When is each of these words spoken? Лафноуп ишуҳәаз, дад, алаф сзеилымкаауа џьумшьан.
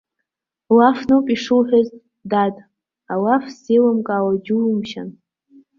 Лафноуп 0.77 1.25
ишуҳәаз, 1.33 1.89
дад, 2.29 2.55
алаф 3.13 3.45
сзеилымкаауа 3.55 4.33
џьумшьан. 4.45 5.09